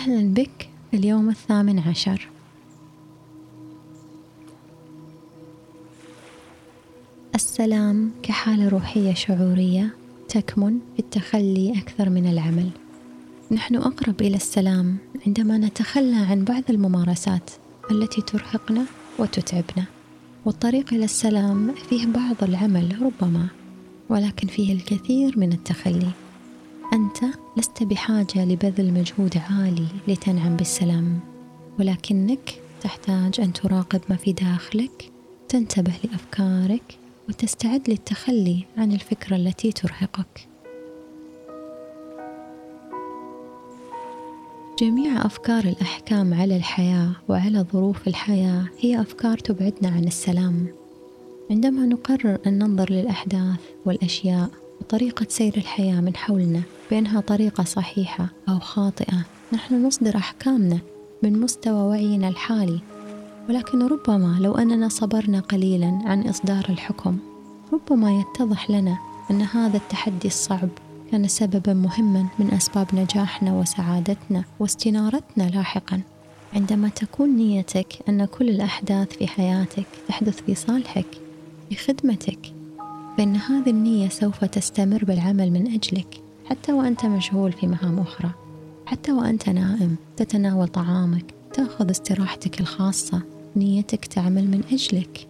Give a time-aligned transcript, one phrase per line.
[0.00, 2.28] أهلا بك في اليوم الثامن عشر.
[7.34, 9.94] السلام كحالة روحية شعورية
[10.28, 12.70] تكمن في التخلي أكثر من العمل.
[13.50, 17.50] نحن أقرب إلى السلام عندما نتخلى عن بعض الممارسات
[17.90, 18.84] التي ترهقنا
[19.18, 19.84] وتتعبنا.
[20.44, 23.46] والطريق إلى السلام فيه بعض العمل ربما
[24.08, 26.10] ولكن فيه الكثير من التخلي.
[26.92, 27.24] أنت
[27.56, 31.20] لست بحاجة لبذل مجهود عالي لتنعم بالسلام
[31.78, 35.12] ولكنك تحتاج أن تراقب ما في داخلك
[35.48, 36.98] تنتبه لأفكارك
[37.28, 40.48] وتستعد للتخلي عن الفكرة التي ترهقك.
[44.80, 50.66] جميع أفكار الأحكام على الحياة وعلى ظروف الحياة هي أفكار تبعدنا عن السلام.
[51.50, 54.50] عندما نقرر أن ننظر للأحداث والأشياء
[54.90, 59.24] وطريقة سير الحياة من حولنا بأنها طريقة صحيحة أو خاطئة.
[59.52, 60.78] نحن نصدر أحكامنا
[61.22, 62.80] من مستوى وعينا الحالي.
[63.48, 67.18] ولكن ربما لو أننا صبرنا قليلا عن إصدار الحكم
[67.72, 68.98] ربما يتضح لنا
[69.30, 70.68] أن هذا التحدي الصعب
[71.10, 76.00] كان سببا مهما من أسباب نجاحنا وسعادتنا واستنارتنا لاحقا.
[76.54, 81.20] عندما تكون نيتك أن كل الأحداث في حياتك تحدث في صالحك
[81.70, 82.59] لخدمتك
[83.20, 88.30] فإن هذه النية سوف تستمر بالعمل من أجلك حتى وأنت مشغول في مهام أخرى
[88.86, 93.22] حتى وأنت نائم تتناول طعامك تأخذ استراحتك الخاصة
[93.56, 95.28] نيتك تعمل من أجلك.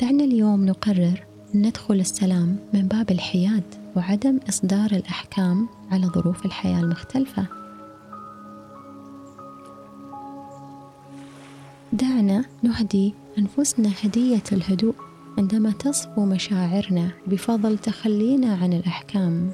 [0.00, 3.64] دعنا اليوم نقرر أن ندخل السلام من باب الحياد
[3.96, 7.46] وعدم إصدار الأحكام على ظروف الحياة المختلفة.
[11.92, 15.13] دعنا نهدي أنفسنا هدية الهدوء.
[15.38, 19.50] عندما تصفو مشاعرنا بفضل تخلينا عن الأحكام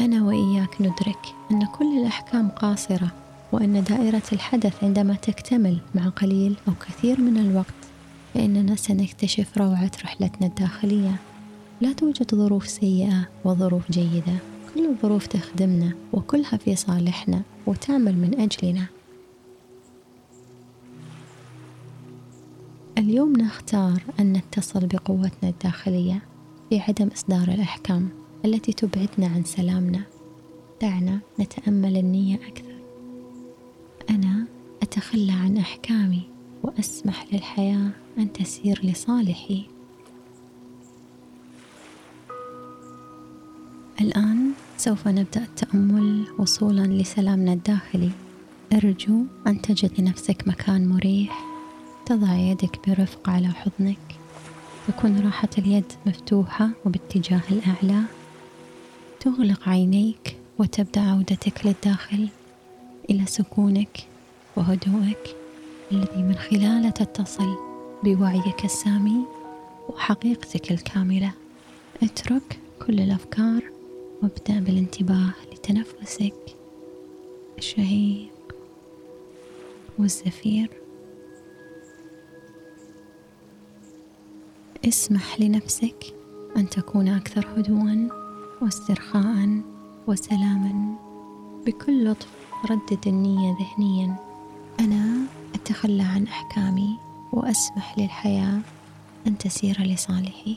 [0.00, 1.18] أنا وإياك ندرك
[1.50, 3.12] أن كل الأحكام قاصرة
[3.52, 7.74] وأن دائرة الحدث عندما تكتمل مع قليل أو كثير من الوقت
[8.34, 11.16] فإننا سنكتشف روعة رحلتنا الداخلية.
[11.80, 14.34] لا توجد ظروف سيئة وظروف جيدة.
[14.74, 18.86] كل الظروف تخدمنا وكلها في صالحنا وتعمل من أجلنا.
[23.08, 26.22] اليوم نختار أن نتصل بقوتنا الداخلية
[26.70, 28.08] في عدم إصدار الأحكام
[28.44, 30.02] التي تبعدنا عن سلامنا.
[30.82, 32.78] دعنا نتأمل النية أكثر.
[34.10, 34.46] أنا
[34.82, 36.22] أتخلى عن أحكامي
[36.62, 39.66] وأسمح للحياة أن تسير لصالحي.
[44.00, 48.10] الآن سوف نبدأ التأمل وصولا لسلامنا الداخلي.
[48.72, 51.57] أرجو أن تجد لنفسك مكان مريح.
[52.08, 53.98] تضع يدك برفق على حضنك
[54.88, 58.02] تكون راحة اليد مفتوحة وباتجاه الأعلى.
[59.20, 62.28] تغلق عينيك وتبدأ عودتك للداخل
[63.10, 63.98] إلى سكونك
[64.56, 65.36] وهدوءك
[65.92, 67.56] الذي من خلاله تتصل
[68.04, 69.24] بوعيك السامي
[69.88, 71.32] وحقيقتك الكاملة.
[72.02, 73.62] اترك كل الأفكار
[74.22, 76.56] وابدأ بالانتباه لتنفسك.
[77.58, 78.54] الشهيق
[79.98, 80.70] والزفير.
[84.84, 86.14] اسمح لنفسك
[86.56, 88.08] أن تكون أكثر هدوءا
[88.62, 89.60] واسترخاء
[90.06, 90.94] وسلاما.
[91.66, 92.28] بكل لطف
[92.70, 94.16] ردد النية ذهنيا.
[94.80, 96.96] أنا أتخلى عن أحكامي
[97.32, 98.60] وأسمح للحياة
[99.26, 100.56] أن تسير لصالحي.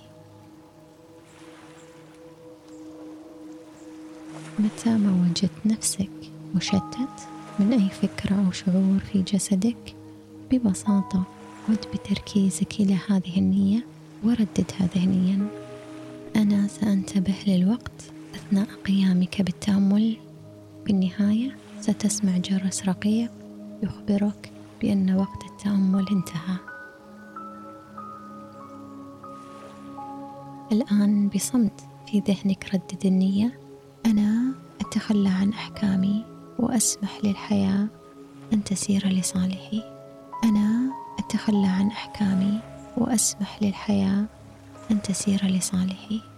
[4.60, 6.10] متى ما وجدت نفسك
[6.56, 7.28] مشتت
[7.60, 9.96] من أي فكرة أو شعور في جسدك
[10.52, 11.24] ببساطة
[11.70, 13.91] عد بتركيزك إلى هذه النية
[14.24, 15.48] ورددها ذهنيا.
[16.36, 20.18] أنا سأنتبه للوقت أثناء قيامك بالتأمل.
[20.86, 23.32] في النهاية ستسمع جرس رقيق
[23.84, 26.58] يخبرك بأن وقت التأمل انتهى.
[30.72, 33.60] الآن بصمت في ذهنك ردد النية.
[34.06, 36.26] أنا أتخلى عن أحكامي
[36.60, 37.88] وأسمح للحياة
[38.54, 39.84] أن تسير لصالحي.
[40.44, 44.26] أنا أتخلى عن أحكامي وأسمح للحياة
[44.92, 46.31] أن تسير لصالحي.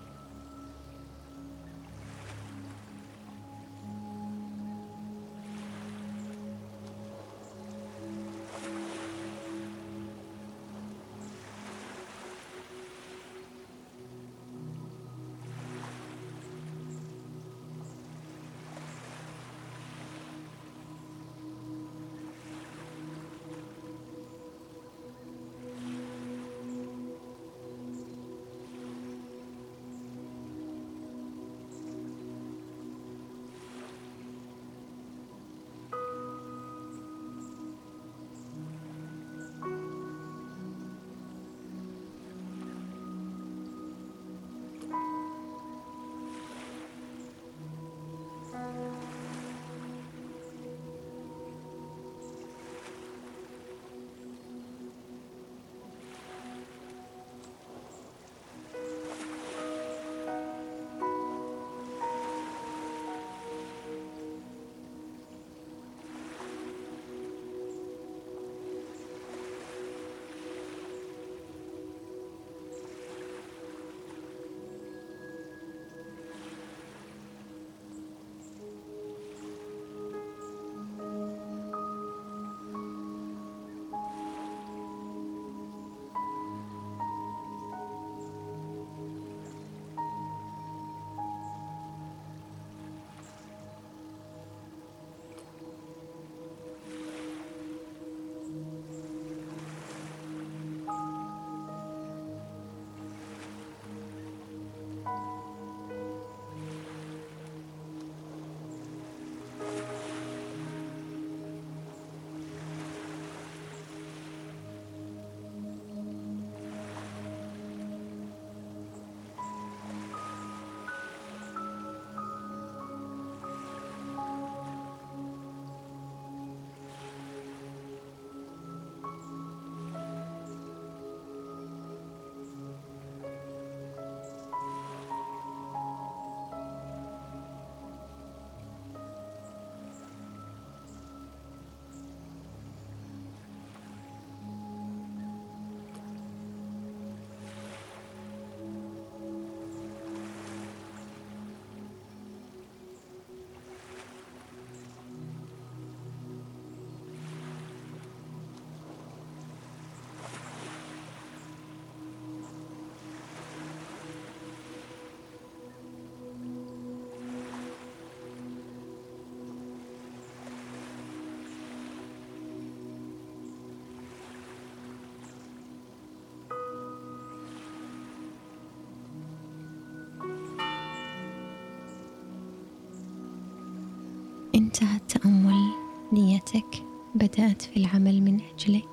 [184.74, 185.70] انتهى التأمل
[186.14, 186.84] نيتك
[187.16, 188.90] بدأت في العمل من أجلك.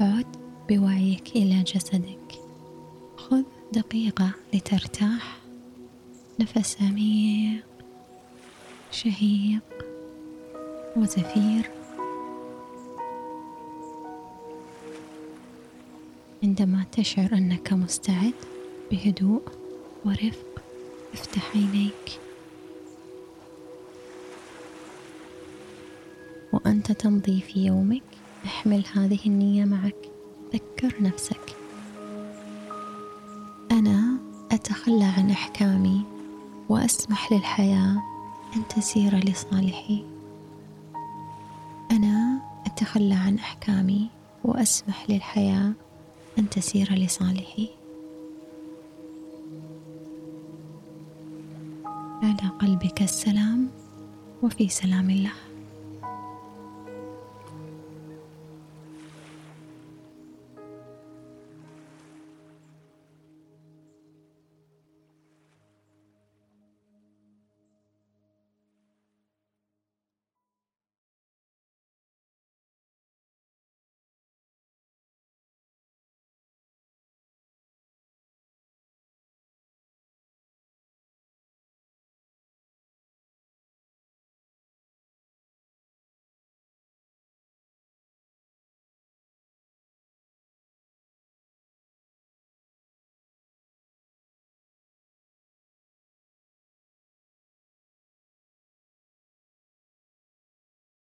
[0.00, 0.36] عد
[0.68, 2.40] بوعيك إلى جسدك.
[3.16, 3.42] خذ
[3.72, 5.38] دقيقة لترتاح.
[6.40, 7.66] نفس عميق
[8.90, 9.86] شهيق
[10.96, 11.70] وزفير.
[16.42, 18.34] عندما تشعر أنك مستعد
[18.90, 19.42] بهدوء
[20.04, 20.62] ورفق
[21.12, 22.20] افتح عينيك.
[26.64, 28.02] وأنت تمضي في يومك.
[28.44, 29.96] احمل هذه النية معك.
[30.54, 31.56] ذكر نفسك.
[33.70, 34.18] أنا
[34.52, 36.02] أتخلى عن أحكامي
[36.68, 38.02] وأسمح للحياة
[38.56, 40.04] أن تسير لصالحي.
[41.90, 44.08] أنا أتخلى عن أحكامي
[44.44, 45.72] وأسمح للحياة
[46.38, 47.68] أن تسير لصالحي.
[52.22, 53.68] على قلبك السلام
[54.42, 55.51] وفي سلام الله.